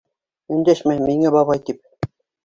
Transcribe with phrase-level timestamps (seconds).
[0.53, 2.09] Өндәшмә миңә «бабай» тип!